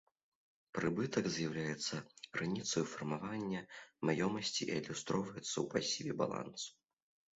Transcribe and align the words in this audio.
Прыбытак 0.77 1.25
з'яўляецца 1.35 1.95
крыніцаю 2.37 2.83
фармавання 2.93 3.61
маёмасці 4.11 4.63
і 4.69 4.77
адлюстроўваецца 4.81 5.49
ў 5.49 5.65
пасіве 5.75 6.13
балансу. 6.23 6.69